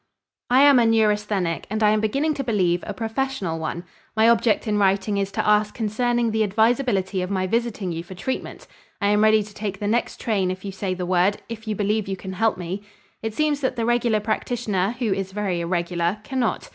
[0.49, 3.83] "I am a neurasthenic, and I am beginning to believe, a professional one.
[4.17, 8.15] My object in writing is to ask concerning the advisability of my visiting you for
[8.15, 8.65] treatment.
[8.99, 11.75] I am ready to take the next train if you say the word, if you
[11.75, 12.81] believe you can help me.
[13.21, 16.69] It seems that the regular practitioner, who is very irregular, cannot.